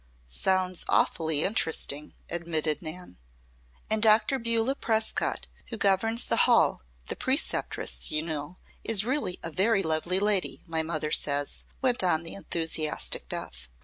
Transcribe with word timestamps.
"Sounds 0.25 0.83
awfully 0.89 1.43
interesting," 1.43 2.15
admitted 2.27 2.81
Nan. 2.81 3.19
"And 3.87 4.01
Dr. 4.01 4.39
Beulah 4.39 4.73
Prescott, 4.73 5.45
who 5.67 5.77
governs 5.77 6.25
the 6.25 6.37
hall, 6.49 6.81
the 7.05 7.15
preceptress, 7.15 8.09
you 8.09 8.23
know, 8.23 8.57
is 8.83 9.05
really 9.05 9.37
a 9.43 9.51
very 9.51 9.83
lovely 9.83 10.19
lady, 10.19 10.63
my 10.65 10.81
mother 10.81 11.11
says," 11.11 11.65
went 11.83 12.03
on 12.03 12.23
the 12.23 12.33
enthusiastic 12.33 13.29
Bess. 13.29 13.69